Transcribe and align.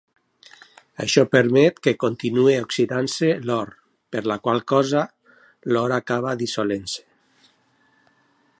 Això 1.03 1.23
permet 1.33 1.77
que 1.87 1.93
continuï 2.03 2.55
oxidant-se 2.61 3.29
l'or, 3.49 3.71
per 4.15 4.23
la 4.31 4.39
qual 4.47 4.63
cosa 4.73 5.03
l'or 5.75 5.97
acaba 5.99 6.37
dissolent-se. 6.41 7.07